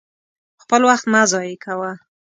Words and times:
خپل 0.63 0.81
وخت 0.89 1.05
مه 1.11 1.21
ضايع 1.31 1.55
کوه! 1.63 1.91